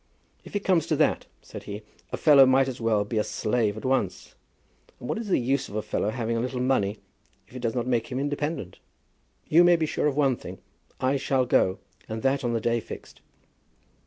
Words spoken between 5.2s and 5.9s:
the use of a